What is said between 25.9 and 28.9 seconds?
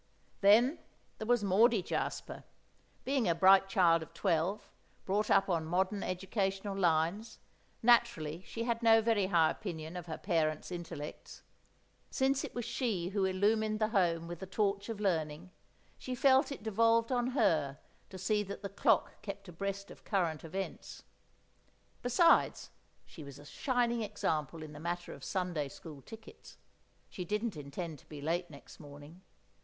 tickets; she didn't intend to be late next